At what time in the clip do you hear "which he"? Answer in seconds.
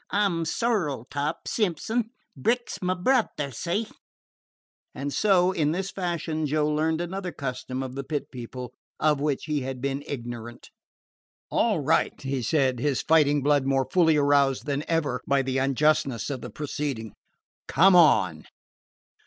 9.21-9.61